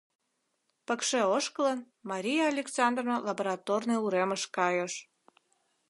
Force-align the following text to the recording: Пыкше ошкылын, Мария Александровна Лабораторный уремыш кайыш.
Пыкше 0.85 1.21
ошкылын, 1.35 1.79
Мария 2.09 2.43
Александровна 2.53 3.15
Лабораторный 3.27 4.01
уремыш 4.05 4.43
кайыш. 4.57 4.93